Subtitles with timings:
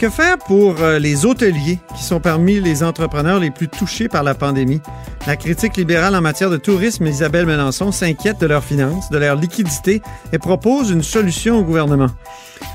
[0.00, 4.22] que faire pour euh, les hôteliers qui sont parmi les entrepreneurs les plus touchés par
[4.22, 4.80] la pandémie?
[5.26, 9.36] La critique libérale en matière de tourisme, Isabelle Melançon, s'inquiète de leurs finances, de leur
[9.36, 10.00] liquidité
[10.32, 12.06] et propose une solution au gouvernement.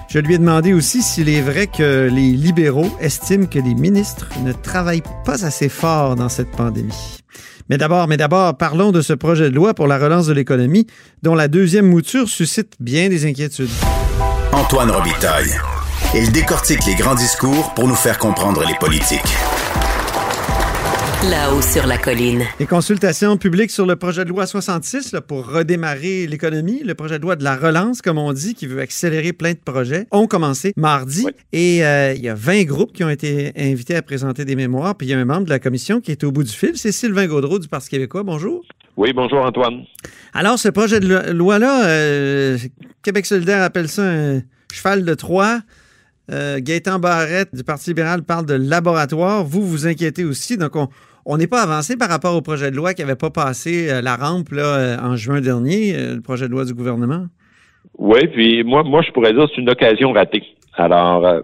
[0.08, 4.30] Je lui ai demandé aussi s'il est vrai que les libéraux estiment que les ministres
[4.44, 7.24] ne travaillent pas assez fort dans cette pandémie.
[7.70, 10.86] Mais d'abord, mais d'abord, parlons de ce projet de loi pour la relance de l'économie,
[11.24, 13.72] dont la deuxième mouture suscite bien des inquiétudes.
[14.52, 15.56] Antoine Robitaille.
[16.18, 19.20] Il décortique les grands discours pour nous faire comprendre les politiques.
[21.30, 22.44] Là-haut sur la colline.
[22.58, 27.18] Les consultations publiques sur le projet de loi 66 là, pour redémarrer l'économie, le projet
[27.18, 30.26] de loi de la relance, comme on dit, qui veut accélérer plein de projets, ont
[30.26, 31.28] commencé mardi.
[31.52, 34.96] Et euh, il y a 20 groupes qui ont été invités à présenter des mémoires.
[34.96, 36.78] Puis il y a un membre de la commission qui est au bout du fil,
[36.78, 38.24] c'est Sylvain Gaudreau du Parti québécois.
[38.24, 38.64] Bonjour.
[38.96, 39.84] Oui, bonjour Antoine.
[40.34, 42.58] Alors, ce projet de loi-là, euh,
[43.04, 44.40] Québec solidaire appelle ça un
[44.72, 45.60] cheval de Troie.
[46.32, 49.44] Euh, Gaétan Barrette du Parti libéral parle de laboratoire.
[49.44, 50.58] Vous vous inquiétez aussi.
[50.58, 50.76] Donc,
[51.26, 54.02] on n'est pas avancé par rapport au projet de loi qui n'avait pas passé euh,
[54.02, 57.26] la rampe là, euh, en juin dernier, euh, le projet de loi du gouvernement?
[57.98, 60.44] Oui, puis moi, moi, je pourrais dire que c'est une occasion ratée.
[60.74, 61.42] Alors,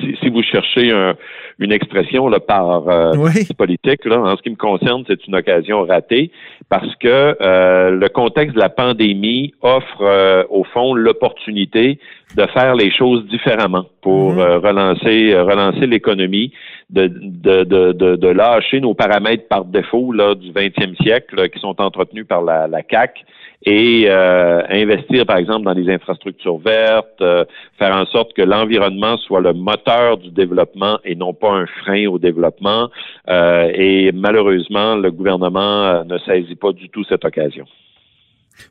[0.00, 1.14] si, si, vous cherchez un,
[1.58, 3.46] une expression là, par euh, oui.
[3.56, 6.30] politique, là, en ce qui me concerne, c'est une occasion ratée
[6.68, 11.98] parce que euh, le contexte de la pandémie offre euh, au fond l'opportunité
[12.36, 14.40] de faire les choses différemment pour Mhm.
[14.64, 16.52] relancer relancer l'économie,
[16.90, 21.48] de, de, de, de, de lâcher nos paramètres par défaut là, du 20e siècle là,
[21.48, 23.24] qui sont entretenus par la, la CAC
[23.62, 27.44] et euh, investir, par exemple, dans les infrastructures vertes, euh,
[27.78, 32.06] faire en sorte que l'environnement soit le moteur du développement et non pas un frein
[32.06, 32.88] au développement.
[33.28, 37.66] Euh, et malheureusement, le gouvernement ne saisit pas du tout cette occasion.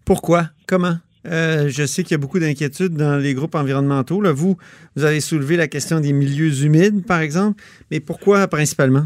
[0.06, 0.46] Pourquoi?
[0.68, 0.96] Comment?
[1.26, 4.22] Je sais qu'il y a beaucoup d'inquiétudes dans les groupes environnementaux.
[4.22, 4.58] Là, vous,
[4.96, 7.62] vous avez soulevé la question des milieux humides, par exemple.
[7.92, 9.06] Mais pourquoi principalement?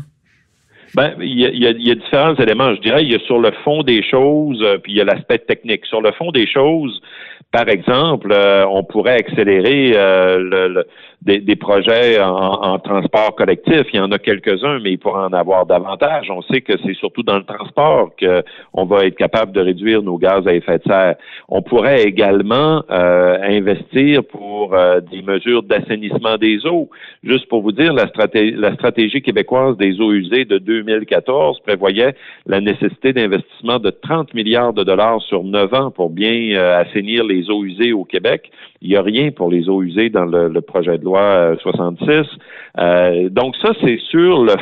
[0.95, 2.75] Ben, il y, a, y a, y a différents éléments.
[2.75, 5.05] Je dirais, il y a sur le fond des choses, euh, puis il y a
[5.05, 5.85] l'aspect technique.
[5.87, 7.01] Sur le fond des choses,
[7.51, 10.87] par exemple, euh, on pourrait accélérer euh, le, le,
[11.21, 13.83] des, des, projets en, en, transport collectif.
[13.93, 16.29] Il y en a quelques-uns, mais il pourrait en avoir davantage.
[16.29, 20.17] On sait que c'est surtout dans le transport qu'on va être capable de réduire nos
[20.17, 21.15] gaz à effet de serre.
[21.47, 26.89] On pourrait également euh, investir pour euh, des mesures d'assainissement des eaux.
[27.23, 32.15] Juste pour vous dire, la stratégie, la stratégie québécoise des eaux usées de 2014 prévoyait
[32.45, 37.23] la nécessité d'investissement de 30 milliards de dollars sur 9 ans pour bien euh, assainir
[37.23, 38.51] les eaux usées au Québec.
[38.81, 42.25] Il n'y a rien pour les eaux usées dans le, projet de loi 66.
[42.79, 44.53] Euh, donc ça, c'est sur le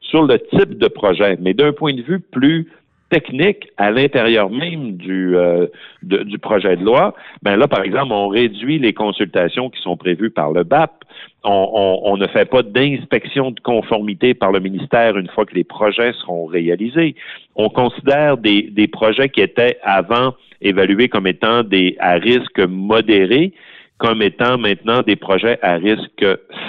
[0.00, 2.68] sur le type de projet, mais d'un point de vue plus
[3.10, 5.66] technique à l'intérieur même du, euh,
[6.02, 10.30] du projet de loi, ben là, par exemple, on réduit les consultations qui sont prévues
[10.30, 10.99] par le BAP.
[11.42, 15.54] On, on, on ne fait pas d'inspection de conformité par le ministère une fois que
[15.54, 17.14] les projets seront réalisés.
[17.56, 23.52] On considère des, des projets qui étaient avant évalués comme étant des à risque modéré
[24.00, 26.26] comme étant maintenant des projets à risque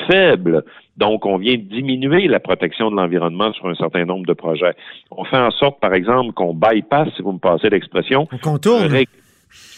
[0.08, 0.64] faible.
[0.98, 4.74] Donc, on vient diminuer la protection de l'environnement sur un certain nombre de projets.
[5.10, 8.28] On fait en sorte, par exemple, qu'on bypass, si vous me passez l'expression.
[8.32, 8.88] On contourne.
[8.88, 9.08] Ré...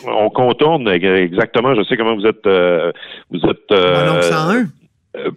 [0.06, 1.76] On contourne exactement.
[1.76, 2.46] Je sais comment vous êtes.
[2.46, 2.92] Euh,
[3.32, 3.72] vous êtes.
[3.72, 4.66] Euh, 101.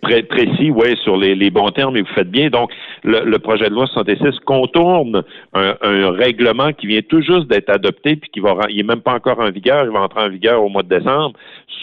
[0.01, 2.49] Pré précis, oui, sur les, les, bons termes, et vous faites bien.
[2.49, 2.71] Donc,
[3.05, 7.69] le, le projet de loi 66 contourne un, un, règlement qui vient tout juste d'être
[7.69, 10.31] adopté, puis qui va, il est même pas encore en vigueur, il va entrer en
[10.31, 11.35] vigueur au mois de décembre,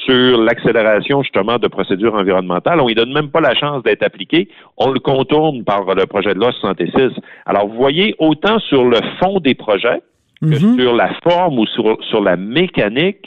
[0.06, 2.82] sur l'accélération justement de procédures environnementales.
[2.82, 4.50] On ne donne même pas la chance d'être appliqué.
[4.78, 7.12] On le contourne par le projet de loi 66.
[7.46, 10.02] Alors, vous voyez, autant sur le fond des projets,
[10.46, 10.76] mm -hmm.
[10.80, 13.24] sur la forme ou sur, sur la mécanique,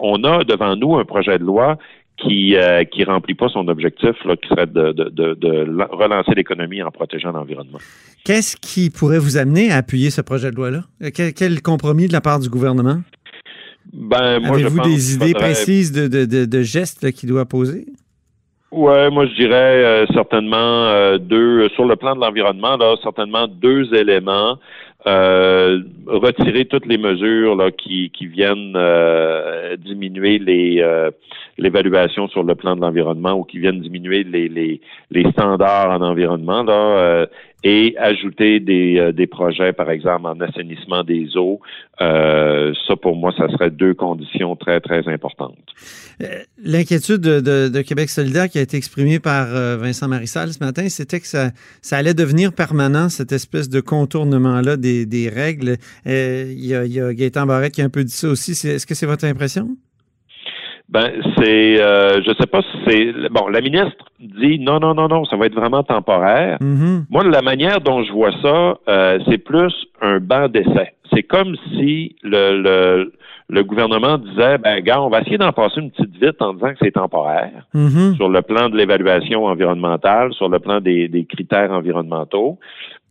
[0.00, 1.68] on a devant nous un projet de loi
[2.22, 5.52] qui euh, qui remplit pas son objectif, là, qui serait de, de, de, de
[6.02, 7.78] relancer l'économie en protégeant l'environnement.
[8.26, 10.82] Qu'est-ce qui pourrait vous amener à appuyer ce projet de loi-là?
[11.14, 12.98] Quel, quel, compromis de la part du gouvernement?
[13.92, 15.52] Ben, Avez-vous des idées faudrait...
[15.52, 17.86] précises de, de, de gestes qu'il doit poser?
[18.72, 20.56] Ouais, moi je dirais euh, certainement
[20.86, 24.58] euh, deux sur le plan de l'environnement là, certainement deux éléments.
[25.06, 31.10] Euh, retirer toutes les mesures là, qui, viennent euh, diminuer les euh,
[31.56, 34.80] l'évaluation sur le plan de l'environnement ou qui viennent diminuer les, les,
[35.10, 37.26] les standards en environnement là,
[37.64, 41.60] et ajouter des, des projets, par exemple, en assainissement des eaux.
[41.98, 45.56] ça, pour moi, ça serait deux conditions très, très importantes.
[46.62, 49.46] L'inquiétude de, de, Québec solidaire qui a été exprimée par
[49.78, 51.50] Vincent Marissal ce matin, c'était que ça,
[51.82, 55.76] ça allait devenir permanent, cette espèce de contournement-là des des, règles.
[56.06, 58.52] Euh, il y, a, y, a, Gaëtan Barrette qui a un peu dit ça aussi.
[58.52, 59.76] Est-ce que c'est votre impression?
[60.90, 65.06] Ben, c'est, euh, je sais pas si c'est, bon, la ministre dit non, non, non,
[65.06, 66.58] non, ça va être vraiment temporaire.
[66.60, 67.04] Mm-hmm.
[67.10, 69.72] Moi, la manière dont je vois ça, euh, c'est plus
[70.02, 70.94] un banc d'essai.
[71.14, 73.12] C'est comme si le, le,
[73.48, 76.70] le gouvernement disait, ben, gars, on va essayer d'en passer une petite vite en disant
[76.70, 78.16] que c'est temporaire mm-hmm.
[78.16, 82.58] sur le plan de l'évaluation environnementale, sur le plan des, des critères environnementaux.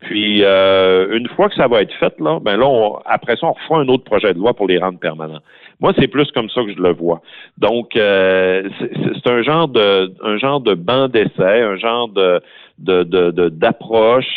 [0.01, 3.53] Puis euh, une fois que ça va être fait, là, ben là, après ça, on
[3.53, 5.41] refera un autre projet de loi pour les rendre permanents.
[5.79, 7.21] Moi, c'est plus comme ça que je le vois.
[7.57, 12.41] Donc, euh, c'est un genre de un genre de banc d'essai, un genre de
[12.79, 13.51] de, de,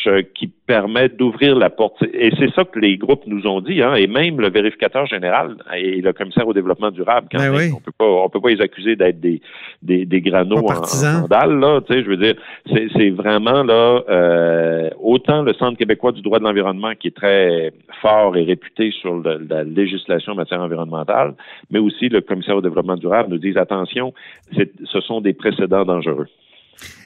[0.07, 2.03] euh, qui permet d'ouvrir la porte.
[2.13, 5.57] Et c'est ça que les groupes nous ont dit, hein, et même le vérificateur général
[5.77, 8.51] et le commissaire au développement durable, quand ben même, on peut pas, on peut pas
[8.51, 9.41] les accuser d'être des,
[9.83, 11.81] des, des granots en, en là.
[11.83, 12.35] Tu sais, je veux dire,
[12.67, 17.73] c'est vraiment là, euh, autant le Centre québécois du droit de l'environnement qui est très
[18.01, 21.35] fort et réputé sur la législation en matière environnementale,
[21.71, 24.13] mais aussi le commissaire au développement durable nous disent attention,
[24.57, 26.27] ce sont des précédents dangereux.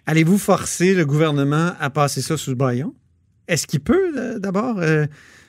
[0.07, 2.95] Allez-vous forcer le gouvernement à passer ça sous le baillon?
[3.49, 4.79] Est-ce qu'il peut, euh, d'abord?
[4.79, 5.07] Euh,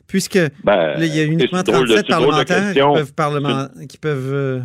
[0.08, 4.60] puisque ben, il y a uniquement 37 parlementaires qui peuvent, parlement, qui peuvent euh,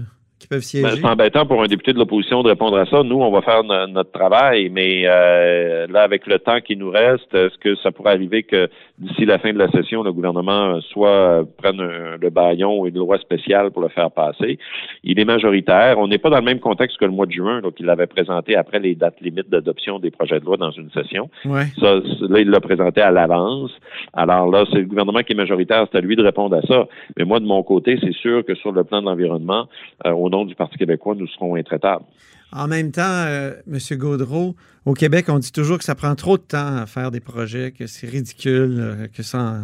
[0.50, 3.02] ben, c'est embêtant pour un député de l'opposition de répondre à ça.
[3.02, 7.34] Nous, on va faire notre travail, mais euh, là, avec le temps qui nous reste,
[7.34, 11.44] est-ce que ça pourrait arriver que d'ici la fin de la session, le gouvernement soit
[11.56, 14.58] prenne le baillon ou une loi spéciale pour le faire passer?
[15.02, 15.98] Il est majoritaire.
[15.98, 18.06] On n'est pas dans le même contexte que le mois de juin, donc il l'avait
[18.06, 21.30] présenté après les dates limites d'adoption des projets de loi dans une session.
[21.78, 23.72] Ça, là, il l'a présenté à l'avance.
[24.12, 26.86] Alors là, c'est le gouvernement qui est majoritaire, c'est à lui de répondre à ça.
[27.16, 29.66] Mais moi, de mon côté, c'est sûr que sur le plan de l'environnement,
[30.06, 32.04] euh, au nom du Parti québécois, nous serons intraitables.
[32.52, 33.78] En même temps, euh, M.
[33.98, 34.54] Gaudreau,
[34.84, 37.72] au Québec, on dit toujours que ça prend trop de temps à faire des projets,
[37.72, 39.62] que c'est ridicule, euh, que ça.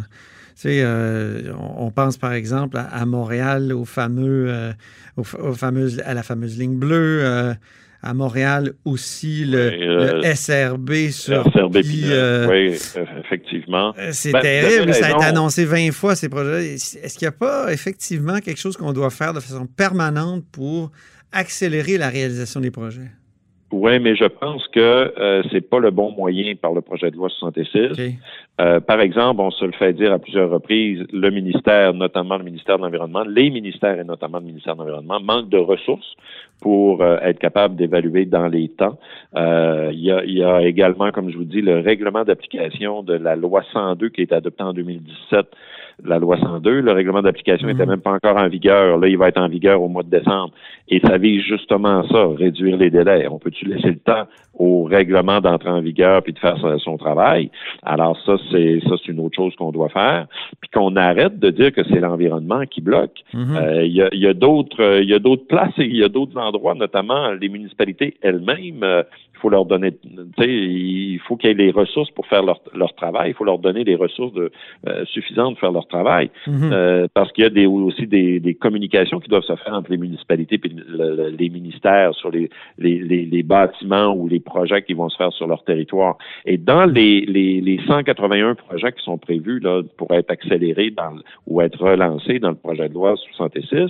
[0.55, 4.73] Tu sais, euh, on, pense par exemple à, Montréal, au fameux,
[5.15, 7.55] au, à la fameuse ligne bleue
[8.01, 11.77] à Montréal aussi le, SRB sur SRB
[12.49, 12.77] oui,
[13.19, 13.93] effectivement.
[14.11, 16.75] C'est ben, terrible, ça a été annoncé 20 fois ces projets.
[16.75, 20.91] Est-ce qu'il n'y a pas effectivement quelque chose qu'on doit faire de façon permanente pour
[21.31, 23.11] accélérer la réalisation des projets?
[23.71, 27.15] Oui, mais je pense que euh, c'est pas le bon moyen par le projet de
[27.15, 28.17] loi 66.
[28.59, 32.45] Euh, par exemple, on se le fait dire à plusieurs reprises, le ministère, notamment le
[32.45, 36.15] ministère de l'Environnement, les ministères et notamment le ministère de l'Environnement, manquent de ressources
[36.61, 38.99] pour euh, être capable d'évaluer dans les temps.
[39.35, 43.03] Euh, il, y a, il, y a, également, comme je vous dis, le règlement d'application
[43.03, 45.47] de la loi 102 qui est adopté en 2017
[46.03, 46.81] la loi 102.
[46.81, 47.91] Le règlement d'application n'était mhm.
[47.91, 48.97] même pas encore en vigueur.
[48.97, 50.53] Là, il va être en vigueur au mois de décembre.
[50.87, 53.27] Et ça vise justement ça, réduire les délais.
[53.27, 54.25] On peut-tu laisser le temps
[54.59, 57.49] au règlement d'entrer en vigueur puis de faire son travail?
[57.83, 60.27] Alors ça, c'est ça, c'est une autre chose qu'on doit faire.
[60.61, 63.23] Puis qu'on arrête de dire que c'est l'environnement qui bloque.
[63.33, 63.55] Mhm.
[63.55, 66.37] Euh, il y a, d'autres, il y a d'autres places et il y a d'autres
[66.37, 68.83] endroits, notamment les municipalités elles-mêmes.
[69.39, 69.93] Il faut leur donner,
[70.37, 73.29] il faut qu'il y ait les ressources pour faire leur, leur travail.
[73.31, 74.51] Il faut leur donner les ressources de,
[74.85, 76.29] euh, suffisantes pour faire leur travail.
[76.45, 76.69] Mhm.
[76.73, 79.91] Euh, parce qu'il y a des, aussi des, des, communications qui doivent se faire entre
[79.91, 85.07] les municipalités et les ministères sur les, les, les, bâtiments ou les projets qui vont
[85.07, 86.17] se faire sur leur territoire.
[86.45, 91.15] Et dans les, les, les 181 projets qui sont prévus là, pour être accélérés dans,
[91.47, 93.89] ou être relancés dans le projet de loi 66,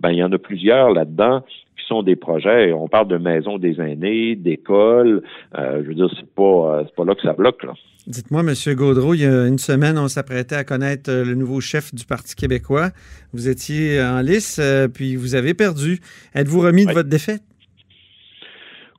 [0.00, 1.42] ben, il y en a plusieurs là-dedans
[1.90, 2.72] sont des projets.
[2.72, 5.22] On parle de maisons des aînés, d'écoles.
[5.58, 7.66] Euh, je veux dire, c'est pas, euh, pas là que ça bloque.
[8.06, 8.74] Dites-moi, M.
[8.74, 12.04] Gaudreau, il y a une semaine, on s'apprêtait à connaître euh, le nouveau chef du
[12.04, 12.90] Parti québécois.
[13.32, 14.60] Vous étiez en lice,
[14.94, 16.00] puis vous avez perdu.
[16.34, 17.42] Êtes-vous remis de votre défaite?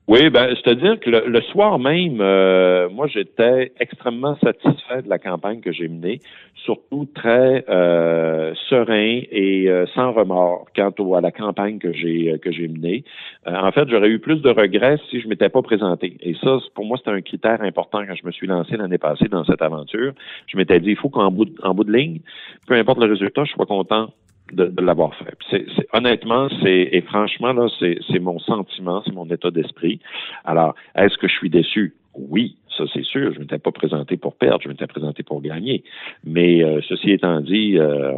[0.08, 5.62] Oui, ben, c'est-à-dire que le, soir même, euh, moi, j'étais extrêmement satisfait de la campagne
[5.62, 6.20] que j'ai menée,
[6.65, 12.51] surtout très euh, serein et euh, sans remords quant à la campagne que j'ai que
[12.51, 13.03] j'ai menée.
[13.46, 16.17] en fait, j'aurais eu plus de regrets si je m'étais pas présenté.
[16.22, 19.27] Et ça, pour moi, c'était un critère important quand je me suis lancé l'année passée
[19.29, 20.13] dans cette aventure.
[20.48, 22.22] Je m'étais dit, il faut qu'en bout en bout de ligne,
[22.67, 24.10] peu importe le résultat, je sois content
[24.51, 25.38] de, l'avoir fait.
[25.50, 30.00] C'est, honnêtement, c'est et franchement là, c'est, mon sentiment, c'est mon état d'esprit.
[30.46, 31.96] Alors, est-ce que je suis déçu?
[32.13, 33.31] Oui, ça c'est sûr.
[33.31, 35.84] Je ne m'étais pas présenté pour perdre, je m'étais présenté pour gagner.
[36.25, 38.12] Mais euh, ceci étant dit, euh,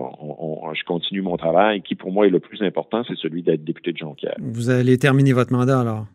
[0.74, 3.92] je continue mon travail, qui pour moi est le plus important, c'est celui d'être député
[3.92, 4.36] de Jonquière.
[4.40, 6.06] Vous allez terminer votre mandat alors?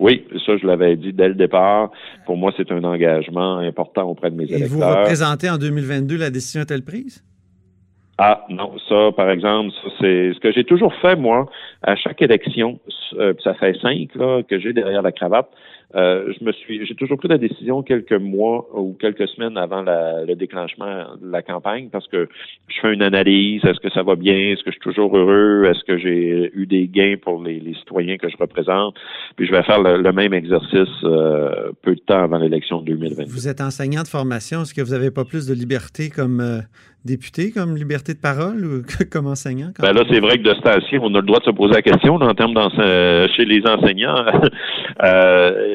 [0.00, 1.90] Oui, ça, je l'avais dit dès le départ.
[2.24, 4.66] Pour moi, c'est un engagement important auprès de mes électeurs.
[4.66, 7.24] Et vous représentez en 2022, la décision est-elle prise?
[8.20, 11.46] Ah non, ça, par exemple, c'est ce que j'ai toujours fait, moi,
[11.82, 12.80] à chaque élection.
[13.14, 15.48] Euh, ça fait cinq là, que j'ai derrière la cravate.
[15.94, 19.82] Euh, je me suis, j'ai toujours pris la décision quelques mois ou quelques semaines avant
[19.82, 22.28] le déclenchement de la campagne parce que
[22.68, 23.64] je fais une analyse.
[23.64, 24.34] Est-ce que ça va bien?
[24.34, 25.64] Est-ce que je suis toujours heureux?
[25.64, 28.96] Est-ce que j'ai eu des gains pour les, citoyens que je représente?
[29.36, 33.24] Puis je vais faire le, même exercice euh, peu de temps avant l'élection de 2020.
[33.26, 34.62] Vous êtes enseignant de formation.
[34.62, 36.60] Est-ce que vous n'avez pas plus de liberté comme euh,
[37.04, 41.00] député, comme liberté de parole ou comme enseignant Ben là, c'est vrai que de station,
[41.02, 42.54] on a le droit de se poser la question en termes
[43.36, 44.24] chez les enseignants.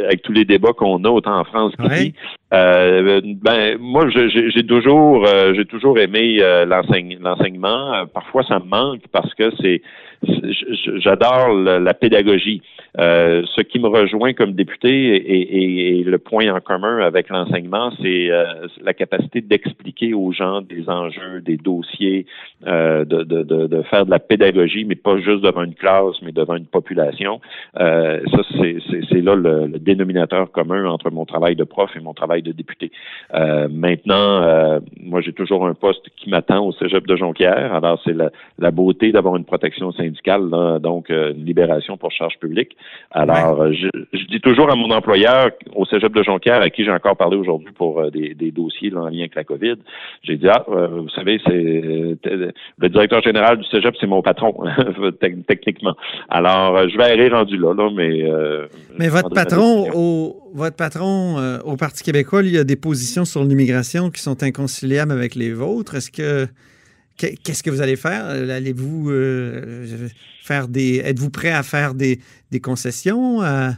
[0.05, 2.13] avec tous les débats qu'on a autant en France qu'ici.
[2.53, 8.05] Euh, ben moi j'ai toujours euh, j'ai toujours aimé euh, l'enseignement.
[8.13, 9.81] Parfois ça me manque parce que c'est
[10.99, 12.61] j'adore la, pédagogie.
[12.99, 18.29] Euh, ce qui me rejoint comme député et, le point en commun avec l'enseignement, c'est
[18.29, 22.25] euh, la capacité d'expliquer aux gens des enjeux, des dossiers,
[22.67, 26.31] euh, de, de, de, faire de la pédagogie, mais pas juste devant une classe, mais
[26.31, 27.41] devant une population.
[27.75, 32.51] ça, c'est là le, dénominateur commun entre mon travail de prof et mon travail de
[32.51, 32.91] député.
[33.33, 37.73] maintenant, moi, j'ai toujours un poste qui m'attend au Cégep de Jonquière.
[37.73, 40.12] Alors, c'est la, la beauté d'avoir une protection syndicale
[40.79, 42.75] donc euh, une libération pour charge publique.
[43.11, 46.91] Alors, euh, je, dis toujours à mon employeur au Cégep de Jonquière, à qui j'ai
[46.91, 49.75] encore parlé aujourd'hui pour euh, des, dossiers en lien avec la COVID,
[50.23, 54.53] j'ai dit, ah, vous savez, c'est le directeur général du Cégep, c'est mon patron,
[55.47, 55.95] techniquement.
[56.29, 58.23] Alors, je vais aller rendu là, là mais...
[58.97, 64.11] mais votre patron, au, votre patron au Parti québécois, lui, a des positions sur l'immigration
[64.11, 65.95] qui sont inconciliables avec les vôtres.
[65.95, 66.47] Est-ce que
[67.17, 68.25] Qu'est-ce que vous allez faire?
[68.25, 70.07] Allez-vous euh,
[70.41, 70.99] faire des.
[70.99, 72.19] Êtes-vous prêt à faire des,
[72.61, 73.73] concessions, à,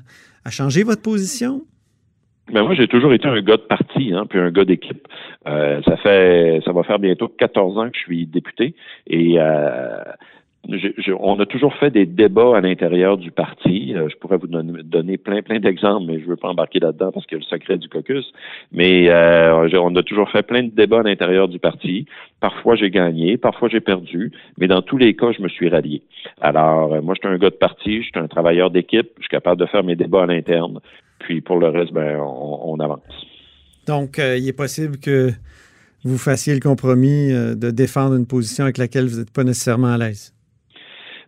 [0.50, 1.62] changer votre position?
[2.51, 5.08] Ben moi, j'ai toujours été un gars de parti, hein, puis un gars d'équipe.
[5.48, 8.75] Euh, ça fait, ça va faire bientôt 14 ans que je suis député,
[9.08, 10.04] et euh,
[11.19, 13.93] on a toujours fait des débats à l'intérieur du parti.
[13.95, 17.12] Euh, je pourrais vous donner, plein, plein d'exemples, mais je ne veux pas embarquer là-dedans
[17.12, 18.25] parce que le secret du caucus.
[18.72, 22.05] Mais euh, on a toujours fait plein de débats à l'intérieur du parti.
[22.39, 26.01] Parfois, j'ai gagné, parfois, j'ai perdu, mais dans tous les cas, je me suis rallié.
[26.41, 29.24] Alors, euh, moi, je suis un gars de parti, je suis un travailleur d'équipe, je
[29.24, 30.79] suis capable de faire mes débats à l'interne.
[31.19, 33.00] Puis, pour le reste, ben, on, avance.
[33.88, 35.29] Donc, il est possible que
[36.03, 39.98] vous fassiez le compromis de défendre une position avec laquelle vous n'êtes pas nécessairement à
[39.98, 40.35] l'aise.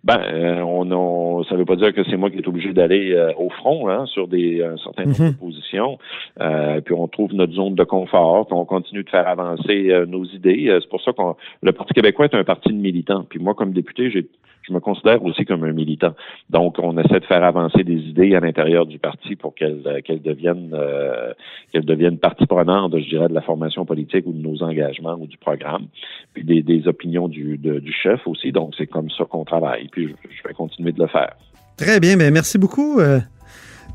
[0.03, 2.73] Ben, euh, on, on, ça ne veut pas dire que c'est moi qui est obligé
[2.73, 5.33] d'aller euh, au front hein, sur des un certain nombre de mhm.
[5.35, 5.97] positions.
[6.39, 10.23] Euh, puis on trouve notre zone de confort, puis on continue de faire avancer nos
[10.25, 10.77] idées.
[10.81, 13.25] c'est pour ça qu'on le Parti québécois est un parti de militants.
[13.29, 14.27] Puis moi, comme député, j'ai
[14.67, 16.13] je me considère aussi comme un militant.
[16.49, 19.81] Donc, on essaie de faire avancer des idées à l'intérieur du parti pour qu'elles
[20.23, 21.33] deviennent euh,
[21.71, 25.27] qu'elles deviennent partie prenante, je dirais, de la formation politique ou de nos engagements ou
[25.27, 25.87] du programme,
[26.33, 28.51] puis des, des opinions du, du chef aussi.
[28.51, 29.87] Donc, c'est comme ça qu'on travaille.
[29.89, 31.35] Puis, je, vais continuer de le faire.
[31.77, 32.99] Très bien, mais merci beaucoup.
[32.99, 33.19] Euh,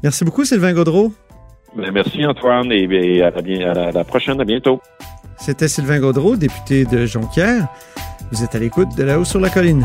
[0.02, 1.12] merci beaucoup, Sylvain Gaudreau.
[1.76, 4.40] Ben, merci, Antoine, et, à, la, à la prochaine.
[4.40, 4.80] À bientôt.
[5.38, 7.66] C'était Sylvain Gaudreau, député de Jonquière.
[8.30, 9.84] Vous êtes à l'écoute de là-haut sur la colline.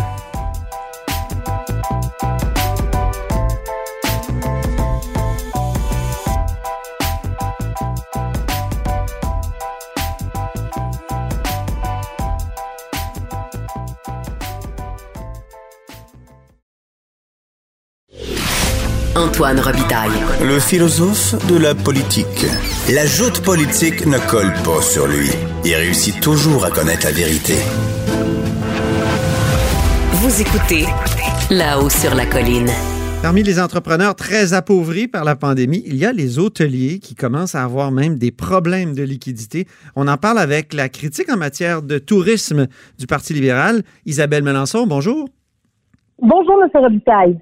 [19.37, 20.09] Antoine Robitaille.
[20.41, 22.47] Le philosophe de la politique.
[22.91, 25.29] La joute politique ne colle pas sur lui.
[25.63, 27.53] Il réussit toujours à connaître la vérité.
[30.13, 30.85] Vous écoutez
[31.51, 32.71] là-haut sur la colline.
[33.21, 37.53] Parmi les entrepreneurs très appauvris par la pandémie, il y a les hôteliers qui commencent
[37.53, 39.67] à avoir même des problèmes de liquidité.
[39.95, 42.65] On en parle avec la critique en matière de tourisme
[42.97, 44.87] du Parti libéral, Isabelle Melançon.
[44.87, 45.29] Bonjour.
[46.19, 46.69] Bonjour, M.
[46.73, 47.39] Robitaille.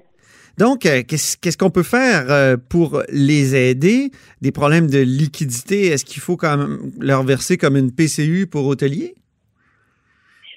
[0.58, 4.10] Donc, euh, qu'est-ce qu'on peut faire euh, pour les aider?
[4.40, 8.66] Des problèmes de liquidité, est-ce qu'il faut quand même leur verser comme une PCU pour
[8.66, 9.14] hôteliers?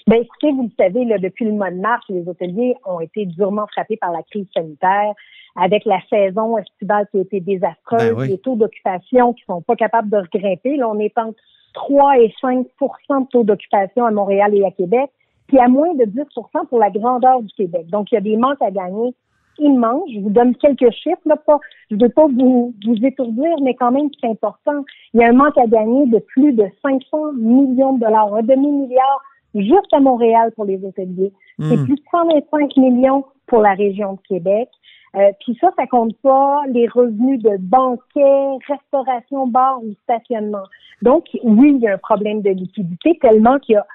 [0.08, 3.26] Bien, écoutez, vous le savez, là, depuis le mois de mars, les hôteliers ont été
[3.26, 5.14] durement frappés par la crise sanitaire,
[5.56, 9.76] avec la saison estivale qui a été désastreuse, ben les taux d'occupation qui sont pas
[9.76, 10.78] capables de regrimper.
[10.78, 11.38] Là, on est entre
[11.74, 12.66] 3 et 5%
[13.24, 15.10] de taux d'occupation à Montréal et à Québec,
[15.48, 17.88] puis à moins de 10% pour la grandeur du Québec.
[17.88, 19.14] Donc, il y a des manques à gagner
[19.60, 20.10] immense.
[20.14, 23.76] Je vous donne quelques chiffres, là, pas, je ne veux pas vous, vous étourdir, mais
[23.76, 24.84] quand même, c'est important.
[25.14, 28.44] Il y a un manque à gagner de plus de 500 millions de dollars, un
[28.44, 29.22] demi-milliard
[29.56, 31.34] juste à Montréal pour les hôteliers.
[31.60, 31.86] C'est hmm.
[31.86, 34.70] plus de 125 millions pour la région de Québec.
[35.16, 40.66] Euh, puis ça, ça compte pas les revenus de banquets, restauration, bar ou stationnement.
[41.02, 43.86] Donc, oui, il y a un problème de liquidité tellement qu'il y a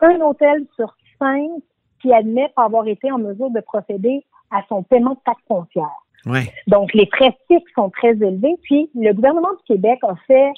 [0.00, 1.50] un hôtel sur cinq
[2.02, 6.04] qui admet pas avoir été en mesure de procéder à son paiement de taxes foncières.
[6.26, 6.52] Ouais.
[6.66, 8.56] Donc, les frais fixes sont très élevés.
[8.62, 10.52] Puis, le gouvernement du Québec a fait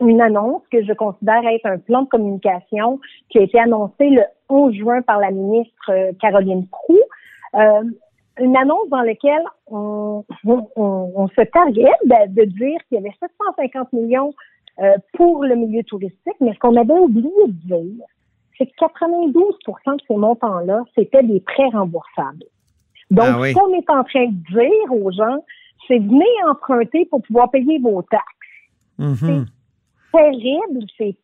[0.00, 4.22] une annonce que je considère être un plan de communication qui a été annoncé le
[4.48, 6.98] 11 juin par la ministre euh, Caroline Proux.
[7.54, 7.82] Euh,
[8.40, 14.32] une annonce dans laquelle on, se targuait de, dire qu'il y avait 750 millions
[14.80, 18.06] euh, pour le milieu touristique, mais ce qu'on avait oublié de dire,
[18.56, 22.44] c'est que 92% de ces montants-là, c'était des prêts remboursables.
[23.12, 25.44] Donc, ah ce qu'on est en train de dire aux gens,
[25.86, 28.24] c'est venez emprunter pour pouvoir payer vos taxes.
[28.98, 29.46] Mm-hmm
[30.12, 31.16] terrible, c'est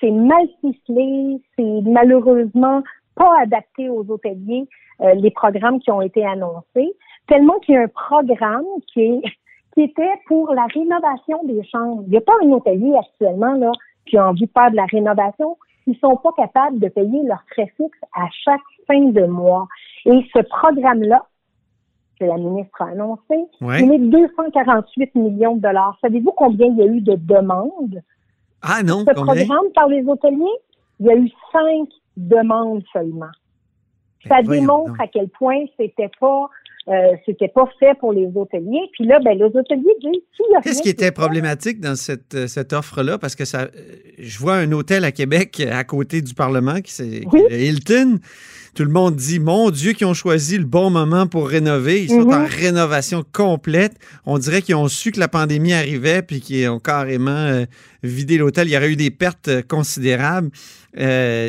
[0.00, 2.82] c'est mal ficelé, c'est malheureusement
[3.16, 4.68] pas adapté aux hôteliers
[5.00, 6.94] euh, les programmes qui ont été annoncés,
[7.26, 9.22] tellement qu'il y a un programme qui est
[9.74, 12.02] qui était pour la rénovation des chambres.
[12.06, 13.72] Il n'y a pas un hôtelier actuellement là
[14.06, 15.56] qui a envie de faire de la rénovation.
[15.88, 19.66] Ils sont pas capables de payer leurs frais fixes à chaque fin de mois.
[20.04, 21.24] Et ce programme-là,
[22.20, 25.96] que la ministre a annoncé, il est 248 millions de dollars.
[26.02, 28.02] Savez-vous combien il y a eu de demandes?
[28.60, 30.44] Ah non, Ce programme par les hôteliers,
[31.00, 33.30] il y a eu cinq demandes seulement.
[34.26, 36.50] Ça ben, démontre à quel point c'était pas
[36.88, 38.88] euh, c'était pas fait pour les hôteliers.
[38.92, 40.22] Puis là, ben, les hôteliers disent
[40.62, 43.18] Qu'est-ce qui était problématique dans cette, euh, cette offre-là?
[43.18, 43.68] Parce que ça, euh,
[44.18, 48.20] je vois un hôtel à Québec à côté du Parlement, qui c'est Hilton.
[48.74, 52.04] Tout le monde dit Mon Dieu, qu'ils ont choisi le bon moment pour rénover.
[52.04, 52.46] Ils sont en mhm.
[52.46, 53.92] rénovation complète.
[54.24, 57.64] On dirait qu'ils ont su que la pandémie arrivait puis qu'ils ont carrément
[58.02, 58.66] vidé l'hôtel.
[58.68, 60.50] Il y aurait eu des pertes considérables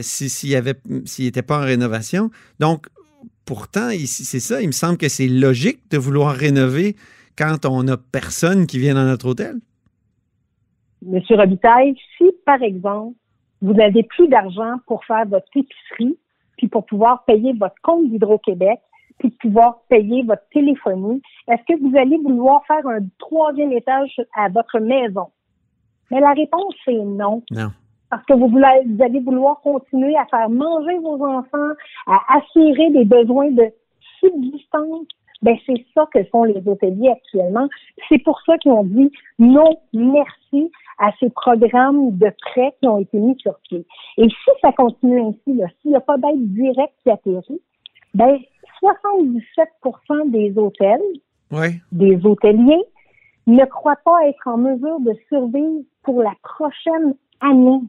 [0.01, 0.63] s'il
[1.19, 2.29] n'était pas en rénovation.
[2.59, 2.87] Donc,
[3.49, 6.95] pourtant, c'est ça, il me semble que c'est logique de vouloir rénover
[7.35, 9.55] quand on n'a personne qui vient dans notre hôtel.
[11.01, 13.15] Monsieur Robitaille, si, par exemple,
[13.63, 16.15] vous n'avez plus d'argent pour faire votre épicerie,
[16.57, 18.77] puis pour pouvoir payer votre compte d'Hydro-Québec,
[19.17, 24.49] puis pouvoir payer votre téléphonie, est-ce que vous allez vouloir faire un troisième étage à
[24.49, 25.29] votre maison?
[26.11, 27.41] Mais la réponse, c'est non.
[27.49, 27.71] Non
[28.09, 31.73] parce que vous, voulez, vous allez vouloir continuer à faire manger vos enfants,
[32.07, 33.71] à assurer des besoins de
[34.19, 35.07] subsistance.
[35.41, 37.67] Ben, c'est ça que font les hôteliers actuellement.
[38.09, 42.97] C'est pour ça qu'ils ont dit non, merci à ces programmes de prêts qui ont
[42.97, 43.85] été mis sur pied.
[44.17, 47.61] Et si ça continue ainsi, s'il n'y a pas d'aide directe qui atterrit,
[48.13, 48.37] ben,
[48.81, 51.01] 77% des hôtels,
[51.91, 52.83] des hôteliers,
[53.47, 57.81] ne croient pas être en mesure de survivre pour la prochaine année.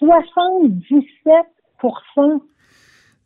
[0.00, 2.40] 77%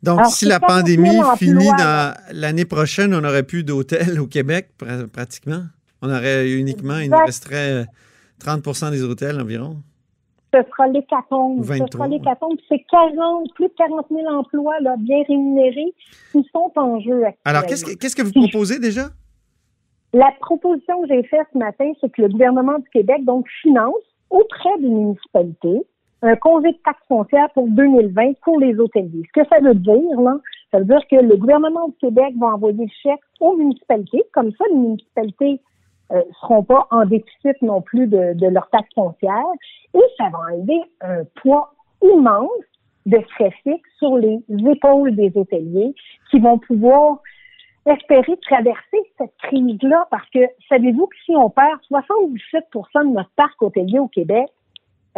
[0.01, 4.69] donc, si la pandémie finit dans l'année prochaine, on n'aurait plus d'hôtels au Québec,
[5.11, 5.63] pratiquement.
[6.01, 7.85] On aurait uniquement, il nous resterait
[8.41, 9.77] 30% euh, des hôtels environ.
[10.53, 11.63] Ce sera l'hécatombe.
[11.63, 12.57] Ce sera l'hécatombe.
[12.69, 15.93] C'est 40, plus de 40 000 emplois là, bien rémunérés
[16.31, 17.33] qui sont en jeu actuellement.
[17.43, 19.09] Alors, qu'est-ce que vous proposez déjà?
[20.13, 23.93] La proposition que j'ai faite ce matin, c'est que le gouvernement du Québec donc finance
[24.31, 25.85] auprès des municipalités
[26.21, 29.23] un congé de taxe foncière pour 2020 pour les hôteliers.
[29.33, 30.37] Ce que ça veut dire, là,
[30.71, 34.23] ça veut dire que le gouvernement du Québec va envoyer le chèque aux municipalités.
[34.33, 35.61] Comme ça, les municipalités
[36.11, 39.45] euh, seront pas en déficit non plus de, de leur taxe foncière.
[39.93, 42.49] Et ça va enlever un poids immense
[43.05, 45.93] de frais fixes sur les épaules des hôteliers
[46.29, 47.19] qui vont pouvoir
[47.85, 53.61] espérer traverser cette crise-là parce que savez-vous que si on perd 77% de notre parc
[53.61, 54.47] hôtelier au Québec,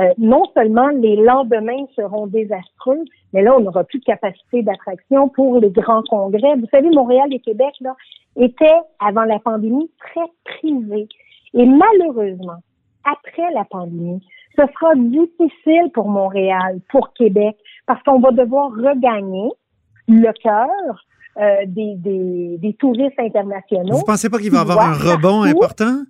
[0.02, 5.30] euh, non seulement les lendemains seront désastreux, mais là, on n'aura plus de capacité d'attraction
[5.30, 6.56] pour les grands congrès.
[6.56, 7.96] Vous savez, Montréal et Québec, là,
[8.36, 11.08] étaient, avant la pandémie, très privés.
[11.54, 12.64] Et malheureusement,
[13.04, 14.26] après la pandémie,
[14.58, 19.50] ce sera difficile pour Montréal, pour Québec, parce qu'on va devoir regagner
[20.08, 21.06] le cœur
[21.38, 23.98] euh, des, des, des, touristes internationaux.
[23.98, 26.04] Vous pensez pas qu'il va y avoir un rebond important?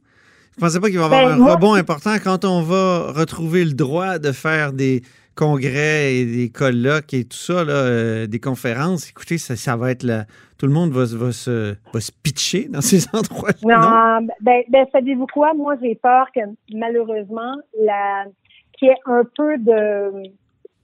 [0.57, 3.63] Vous pensez pas qu'il va y avoir ben, un rebond important quand on va retrouver
[3.63, 5.01] le droit de faire des
[5.35, 9.09] congrès et des colloques et tout ça, là, euh, des conférences?
[9.09, 10.25] Écoutez, ça, ça va être là.
[10.57, 13.51] Tout le monde va, va, se, va se pitcher dans ces endroits.
[13.63, 14.27] Non, non?
[14.41, 15.53] ben, ben savez-vous quoi?
[15.53, 16.41] Moi, j'ai peur que
[16.73, 18.25] malheureusement, la
[18.77, 20.23] qu'il y ait un peu de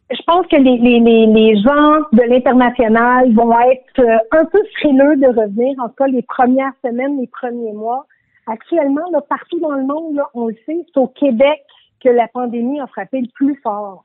[0.10, 5.18] je pense que les, les, les, gens de l'international vont être euh, un peu frileux
[5.18, 8.06] de revenir, en tout cas les premières semaines, les premiers mois.
[8.48, 11.62] Actuellement, là, partout dans le monde, là, on le sait, c'est au Québec
[12.04, 14.04] que la pandémie a frappé le plus fort.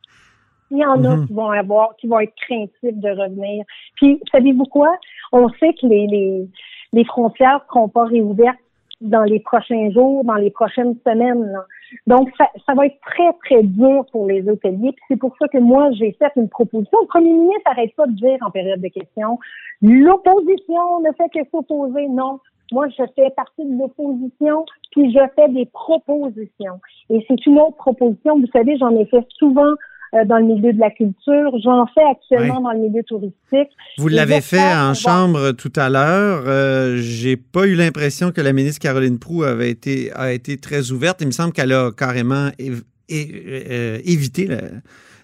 [0.71, 1.27] Il y en a mhm.
[1.27, 3.65] qui vont avoir, qui vont être craintifs de revenir.
[3.97, 4.97] Puis, savez-vous quoi?
[5.31, 6.49] On sait que les, les,
[6.93, 8.59] les frontières ne seront pas réouvertes
[9.03, 11.59] dans les prochains jours, dans les prochaines semaines.
[12.07, 14.93] Donc, ça, ça, va être très, très dur pour les hôteliers.
[14.93, 16.99] Puis c'est pour ça que moi, j'ai fait une proposition.
[17.03, 19.39] Le premier ministre n'arrête pas de dire en période de questions,
[19.83, 22.09] l'opposition ne fait que s'opposer.
[22.09, 22.39] Non.
[22.73, 26.81] Moi, je fais partie de l'opposition, puis je fais des propositions.
[27.11, 28.39] Et c'est une autre proposition.
[28.39, 29.75] Vous savez, j'en ai fait souvent
[30.15, 31.53] euh, dans le milieu de la culture.
[31.65, 33.71] J'en fais actuellement dans le milieu touristique.
[33.97, 36.45] Vous l'avez fait en chambre tout à l'heure.
[36.47, 40.91] Euh, J'ai pas eu l'impression que la ministre Caroline Proux avait été, a été très
[40.91, 41.23] ouverte.
[41.23, 44.49] Il me semble qu'elle a carrément euh, évité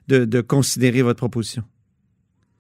[0.09, 1.65] de, de, considérer votre proposition.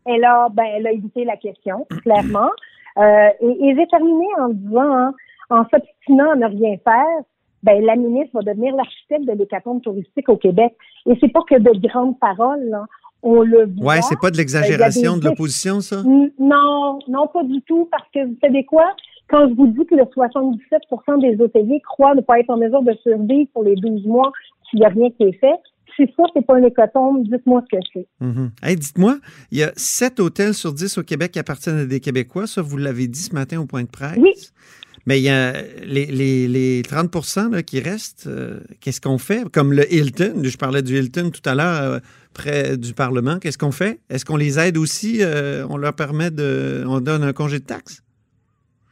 [0.05, 2.51] Elle a, ben, elle a évité la question, clairement.
[2.99, 5.15] Euh, et, et j'ai terminé en disant, hein,
[5.51, 7.23] en s'obstinant à ne rien faire,
[7.63, 10.75] ben, la ministre va devenir l'architecte de l'hécatombe touristique au Québec.
[11.07, 12.85] Et c'est pas que de grandes paroles, là.
[13.23, 13.95] On le voit.
[13.95, 16.03] Ouais, c'est pas de l'exagération de l'opposition, ça?
[16.05, 18.85] Non, non, pas du tout, parce que vous savez quoi?
[19.29, 22.83] Quand je vous dis que le 77% des hôteliers croient ne pas être en mesure
[22.83, 24.31] de survivre pour les 12 mois
[24.71, 25.59] s'il n'y a rien qui est fait,
[25.99, 28.07] si ça, c'est pas un hécatombe, dites-moi ce que c'est.
[28.21, 29.19] Mm dites-moi,
[29.51, 32.47] il y a 7 hôtels sur 10 au Québec qui appartiennent à des Québécois.
[32.47, 34.17] Ça, vous l'avez dit ce matin au point de presse.
[34.19, 34.33] Oui.
[35.07, 35.53] Mais il y a
[35.85, 37.15] les, les, les 30
[37.51, 39.51] là, qui restent, euh, qu'est-ce qu'on fait?
[39.51, 41.99] Comme le Hilton, je parlais du Hilton tout à l'heure, euh,
[42.35, 44.01] près du Parlement, qu'est-ce qu'on fait?
[44.11, 45.19] Est-ce qu'on les aide aussi?
[45.23, 46.85] Euh, on leur permet de.
[46.87, 48.03] On donne un congé de taxe?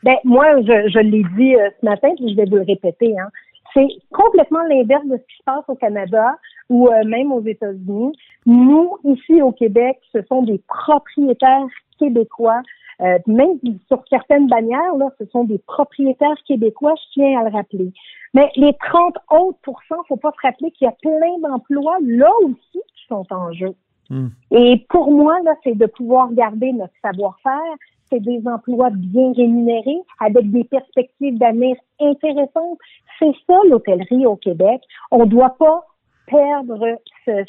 [0.05, 3.13] Ben, moi, je, je l'ai dit ce matin, puis je vais vous le répéter.
[3.19, 3.29] Hein.
[3.75, 6.35] C'est complètement l'inverse de ce qui se passe au Canada
[6.69, 8.13] ou même aux États-Unis.
[8.45, 11.67] Nous, ici au Québec, ce sont des propriétaires
[11.99, 12.63] québécois
[13.03, 17.55] euh, même sur certaines bannières, là, ce sont des propriétaires québécois, je tiens à le
[17.55, 17.93] rappeler.
[18.33, 22.31] Mais les 30 autres pourcents, faut pas se rappeler qu'il y a plein d'emplois là
[22.43, 23.75] aussi qui sont en jeu.
[24.09, 24.29] Hmm.
[24.51, 27.75] Et pour moi, là, c'est de pouvoir garder notre savoir-faire.
[28.09, 32.79] C'est des emplois bien rémunérés avec des perspectives d'avenir intéressantes.
[33.19, 34.81] C'est ça l'hôtellerie au Québec.
[35.11, 35.85] On doit pas
[36.27, 37.45] perdre ce,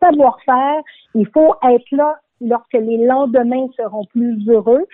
[0.00, 0.82] savoir-faire.
[1.14, 4.86] Il faut être là lorsque les lendemains seront plus heureux.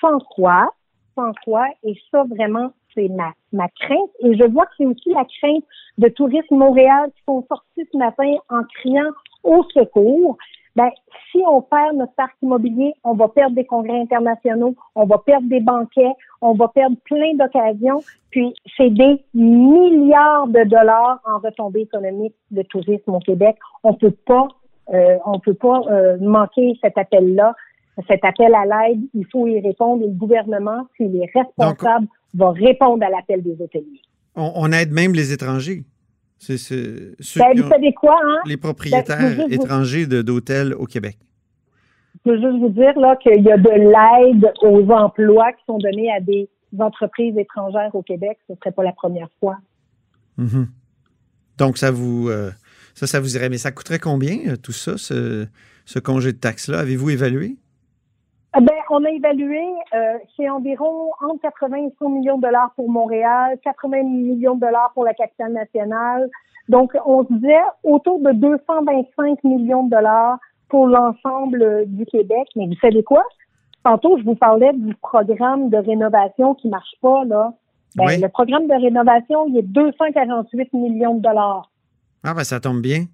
[0.00, 0.70] Sans quoi,
[1.14, 4.10] sans quoi, et ça vraiment, c'est ma, ma crainte.
[4.20, 5.64] Et je vois que c'est aussi la crainte
[5.98, 9.10] de Tourisme Montréal qui sont sortis ce matin en criant
[9.44, 10.36] au secours.
[10.76, 10.90] Ben,
[11.30, 15.48] si on perd notre parc immobilier, on va perdre des congrès internationaux, on va perdre
[15.48, 21.82] des banquets, on va perdre plein d'occasions, puis c'est des milliards de dollars en retombées
[21.82, 23.56] économiques de tourisme au Québec.
[23.84, 24.48] On peut pas
[24.92, 27.54] euh, on ne peut pas euh, manquer cet appel-là,
[28.08, 29.00] cet appel à l'aide.
[29.14, 30.02] Il faut y répondre.
[30.02, 34.02] Et le gouvernement, s'il est responsable, va répondre à l'appel des hôteliers.
[34.36, 35.84] On, aide même les étrangers.
[36.44, 38.40] C'est ben, vous savez quoi, hein?
[38.46, 41.16] Les propriétaires ben, étrangers d'hôtels au Québec.
[42.24, 45.78] Je veux juste vous dire là qu'il y a de l'aide aux emplois qui sont
[45.78, 48.38] donnés à des entreprises étrangères au Québec.
[48.46, 49.58] Ce ne serait pas la première fois.
[50.38, 50.66] Mm-hmm.
[51.58, 52.50] Donc, ça vous, euh,
[52.94, 53.48] ça, ça vous irait.
[53.48, 55.46] Mais ça coûterait combien, euh, tout ça, ce,
[55.84, 56.78] ce congé de taxe-là?
[56.78, 57.56] Avez-vous évalué?
[58.56, 59.64] Eh ben, on a évalué,
[59.94, 64.60] euh, c'est environ entre 80 et 100 millions de dollars pour Montréal, 80 millions de
[64.60, 66.28] dollars pour la capitale nationale.
[66.68, 70.38] Donc, on se disait autour de 225 millions de dollars
[70.68, 72.48] pour l'ensemble du Québec.
[72.54, 73.24] Mais vous savez quoi?
[73.82, 77.52] Tantôt, je vous parlais du programme de rénovation qui marche pas, là.
[77.96, 81.70] Ben, Le programme de rénovation, il est 248 millions de dollars.
[82.24, 83.04] Ah, ben ça tombe bien.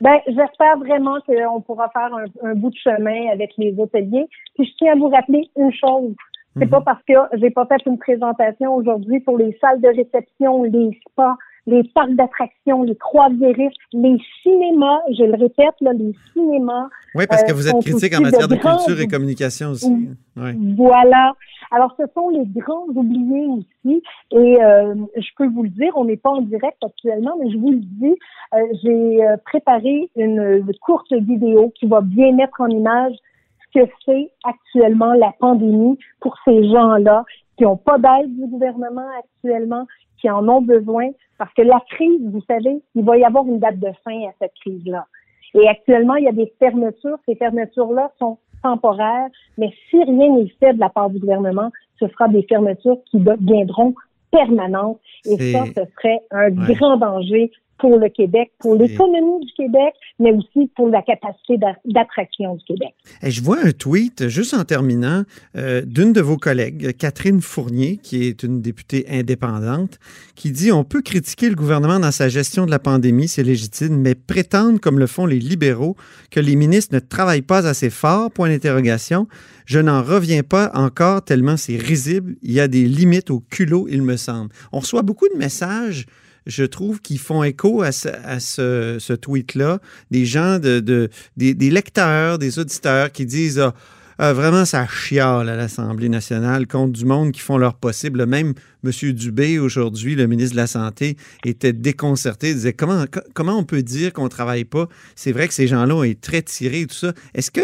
[0.00, 2.10] Ben, j'espère vraiment qu'on pourra faire
[2.42, 4.28] un, bout de chemin avec les hôteliers.
[4.54, 6.14] Puis je tiens à vous rappeler une chose.
[6.56, 6.70] C'est mhm.
[6.70, 10.98] pas parce que j'ai pas fait une présentation aujourd'hui pour les salles de réception, les
[11.08, 11.36] spas,
[11.68, 16.88] les parcs d'attractions, les croisiéristes, les cinémas, je le répète, là, les cinémas.
[17.14, 20.08] Oui, parce que vous êtes euh, critique en matière de, culture et communication aussi.
[20.34, 21.34] Voilà.
[21.70, 24.02] Alors, ce sont les grands oubliés aussi.
[24.30, 27.58] Et euh, je peux vous le dire, on n'est pas en direct actuellement, mais je
[27.58, 28.16] vous le dis,
[28.54, 33.12] euh, j'ai préparé une, courte vidéo qui va bien mettre en image
[33.60, 37.24] ce que c'est actuellement la pandémie pour ces gens-là
[37.58, 39.84] qui n'ont pas d'aide du gouvernement actuellement,
[40.20, 43.58] qui en ont besoin, parce que la crise, vous savez, il va y avoir une
[43.58, 45.06] date de fin à cette crise-là.
[45.54, 47.18] Et actuellement, il y a des fermetures.
[47.26, 52.08] Ces fermetures-là sont temporaires, mais si rien n'est fait de la part du gouvernement, ce
[52.08, 53.94] sera des fermetures qui deviendront
[54.30, 55.00] permanentes.
[55.24, 60.32] Et ça, ce serait un grand danger pour le Québec, pour l'économie du Québec, mais
[60.32, 62.94] aussi pour la capacité d'attraction du Québec.
[63.22, 65.24] Et je vois un tweet, juste en terminant,
[65.56, 69.98] euh, d'une de vos collègues, Catherine Fournier, qui est une députée indépendante,
[70.34, 73.96] qui dit On peut critiquer le gouvernement dans sa gestion de la pandémie, c'est légitime,
[73.96, 75.96] mais prétendre, comme le font les libéraux,
[76.30, 79.26] que les ministres ne travaillent pas assez fort, point d'interrogation.
[79.66, 82.36] Je n'en reviens pas encore tellement c'est risible.
[82.42, 84.50] Il y a des limites au culot, il me semble.
[84.72, 86.06] On reçoit beaucoup de messages
[86.48, 89.78] je trouve, qui font écho à ce, tweet-là.
[90.10, 93.74] Des gens, de, des, lecteurs, des auditeurs qui disent ah,
[94.20, 98.26] ah, vraiment, ça chiale à l'Assemblée nationale contre du monde qui font leur possible.
[98.26, 99.12] Même M.
[99.12, 102.52] Dubé, aujourd'hui, le ministre de la Santé, était déconcerté.
[102.52, 103.06] Disait comment,
[103.36, 104.88] on peut dire qu'on ne travaille pas?
[105.14, 107.12] C'est vrai que ces gens-là ont été très tirés, tout ça.
[107.32, 107.60] Est-ce que,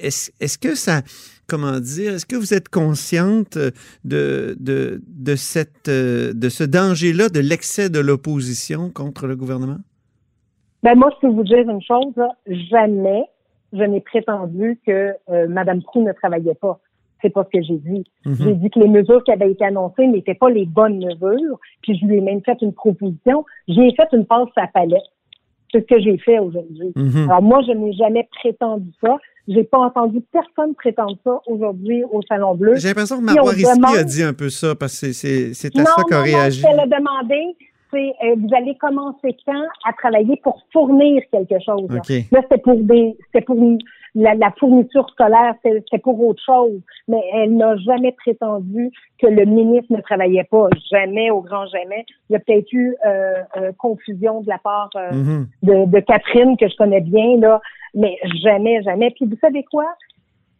[0.00, 0.08] est
[0.40, 1.02] -ce que ça
[1.46, 7.40] comment dire, est-ce que vous êtes consciente de, de, de, cette, de ce danger-là, de
[7.40, 9.78] l'excès de l'opposition contre le gouvernement?
[10.82, 12.14] Ben moi, je peux vous dire une chose,
[12.70, 13.24] jamais
[13.74, 16.78] je n'ai prétendu que euh, Mme Proux ne travaillait pas.
[17.20, 18.04] C'est pas ce que j'ai dit.
[18.26, 18.36] Mhm.
[18.38, 21.98] J'ai dit que les mesures qui avaient été annoncées n'étaient pas les bonnes mesures, puis
[21.98, 23.44] je lui ai même fait une proposition.
[23.66, 25.02] J'ai fait une passe à palette.
[25.72, 26.92] C'est ce que j'ai fait aujourd'hui.
[26.94, 27.30] Mhm.
[27.30, 29.16] Alors moi, je n'ai jamais prétendu ça.
[29.46, 32.76] J'ai pas entendu personne prétendre ça aujourd'hui au Salon Bleu.
[32.76, 36.02] J'ai l'impression que Marois Risky a dit un peu ça parce que c'est à ça
[36.08, 36.62] qu'a réagi.
[36.62, 37.56] Non, elle a demandé,
[37.94, 41.88] c'est euh, vous allez commencer quand à travailler pour fournir quelque chose.
[41.90, 43.56] Là, c'était pour des, c'était pour
[44.16, 46.80] la, la, fourniture scolaire, c'était pour autre chose.
[47.08, 50.68] Mais elle n'a jamais prétendu que le ministre ne travaillait pas.
[50.90, 52.04] Jamais, au grand jamais.
[52.28, 55.46] Il y a peut-être eu euh, euh confusion de la part euh, mm-hmm.
[55.62, 57.60] de, de Catherine que je connais bien là
[57.94, 59.10] mais jamais, jamais.
[59.10, 59.86] Puis vous savez quoi?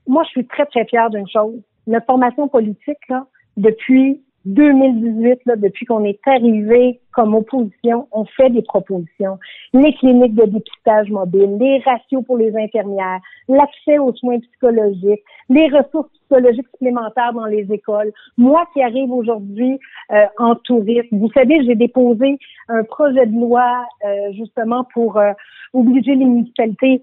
[0.06, 1.60] Moi, je suis très, très fière d'une chose.
[1.86, 8.50] Notre formation politique, là, depuis 2018, là, depuis qu'on est arrivé comme opposition, on fait
[8.50, 9.38] des propositions.
[9.72, 15.68] Les cliniques de dépistage mobile, les ratios pour les infirmières, l'accès aux soins psychologiques, les
[15.68, 18.12] ressources psychologiques supplémentaires dans les écoles.
[18.36, 19.78] Moi qui arrive aujourd'hui
[20.12, 25.32] euh, en tourisme, vous savez, j'ai déposé un projet de loi euh, justement pour euh,
[25.72, 27.00] obliger les municipalités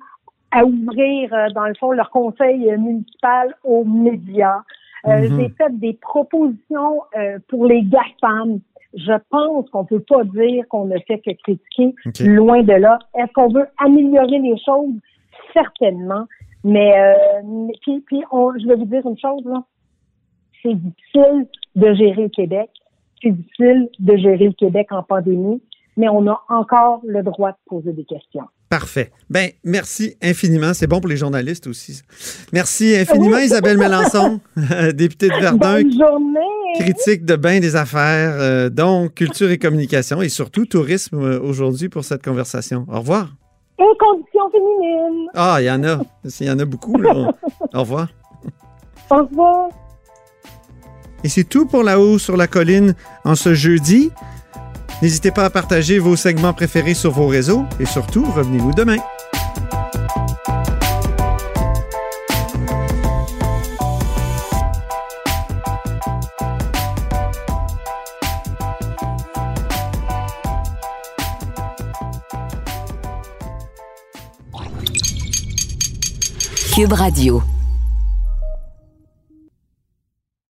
[0.51, 4.61] à ouvrir, euh, dans le fond, leur conseil euh, municipal aux médias.
[5.07, 5.39] Euh, mhm.
[5.39, 7.01] J'ai fait des propositions
[7.47, 8.59] pour les GAFAM.
[8.93, 12.99] Je pense qu'on peut pas dire qu'on ne fait que critiquer, loin de là.
[13.15, 14.93] Est-ce qu'on veut améliorer les choses?
[15.53, 16.25] Certainement.
[16.63, 16.93] Mais,
[17.81, 19.63] puis, puis on, je vais vous dire une chose, là.
[20.61, 22.69] C'est difficile de gérer le Québec.
[23.21, 25.61] C'est difficile de gérer le Québec en pandémie,
[25.97, 28.47] mais on a encore le droit de poser des questions.
[28.71, 29.11] Parfait.
[29.29, 30.73] Ben, merci infiniment.
[30.73, 32.03] C'est bon pour les journalistes aussi.
[32.53, 34.39] Merci infiniment, Isabelle Melançon,
[34.93, 35.81] députée de Verdun.
[35.81, 36.39] Bonne journée.
[36.79, 41.89] Critique de bain des affaires, euh, donc culture et communication et surtout tourisme euh, aujourd'hui
[41.89, 42.85] pour cette conversation.
[42.87, 43.35] Au revoir.
[43.77, 45.27] Et conditions féminines.
[45.35, 45.99] Ah, il y en a.
[46.39, 46.95] Il y en a beaucoup.
[46.95, 47.11] Là.
[47.73, 48.07] Au revoir.
[49.09, 49.67] Au revoir.
[51.25, 54.11] Et c'est tout pour La Haut sur la colline en ce jeudi.
[55.01, 58.97] N'hésitez pas à partager vos segments préférés sur vos réseaux et surtout, revenez-nous demain.
[76.73, 77.41] Cube Radio.